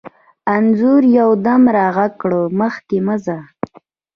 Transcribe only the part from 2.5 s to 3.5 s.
مخکې مه ځه.